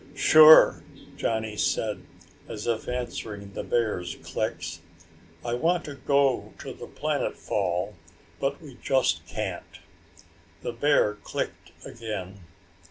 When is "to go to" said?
5.85-6.73